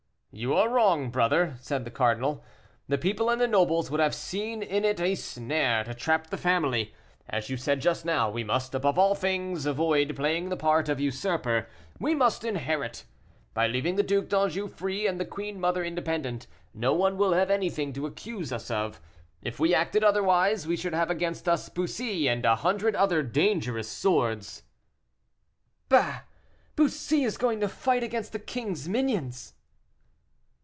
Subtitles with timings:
[0.33, 2.41] "You are wrong, brother," said the cardinal;
[2.87, 6.37] "the people and the nobles would have seen in it a snare to entrap the
[6.37, 6.93] family.
[7.27, 11.01] As you said just now, we must, above all things, avoid playing the part of
[11.01, 11.67] usurper.
[11.99, 13.03] We must inherit.
[13.53, 17.51] By leaving the Duc d'Anjou free, and the queen mother independent, no one will have
[17.51, 19.01] anything to accuse us of.
[19.41, 23.89] If we acted otherwise, we should have against us Bussy, and a hundred other dangerous
[23.89, 24.63] swords."
[25.89, 26.21] "Bah!
[26.77, 29.55] Bussy is going to fight against the king's minions."